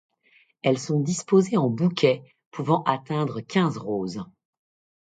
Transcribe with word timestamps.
Elles 0.63 0.79
sont 0.79 0.99
disposées 0.99 1.57
en 1.57 1.69
bouquets 1.69 2.23
pouvant 2.49 2.81
atteindre 2.85 3.39
quinze 3.39 3.77
roses. 3.77 4.23